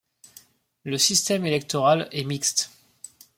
Le 0.83 0.97
système 0.97 1.45
électoral 1.45 2.07
est 2.11 2.23
mixte. 2.23 2.71